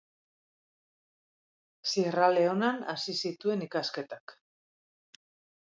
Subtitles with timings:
[1.91, 4.35] Sierra Leonan hasi zituen ikasketak.